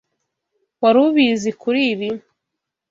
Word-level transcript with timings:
Wari 0.81 0.99
ubizi 1.07 1.49
kuri 1.61 1.79
ibi? 1.91 2.09